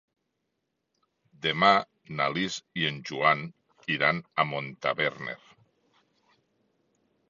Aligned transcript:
Demà 1.47 1.69
na 2.21 2.27
Lis 2.39 2.57
i 2.83 2.89
en 2.91 2.99
Joan 3.11 3.47
iran 3.99 4.27
a 4.47 4.51
Montaverner. 4.57 5.41